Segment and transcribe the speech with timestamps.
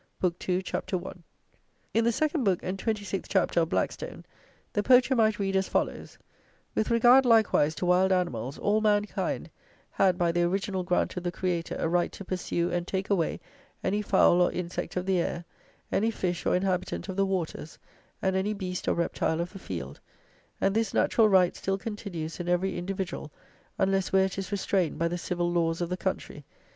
[0.19, 1.21] (Book 2, Chapter 1.)
[1.93, 4.25] In the Second Book and Twenty sixth Chapter of Blackstone,
[4.73, 6.17] the poacher might read as follows:
[6.73, 9.51] "With regard likewise to wild animals, all mankind
[9.91, 13.39] had by the original grant of the Creator a right to pursue and take away
[13.83, 15.45] any fowl or insect of the air,
[15.91, 17.77] any fish or inhabitant of the waters,
[18.23, 19.99] and any beast or reptile of the field:
[20.59, 23.31] and this natural right still continues in every individual,
[23.77, 26.43] unless where it is restrained by the civil laws of the country.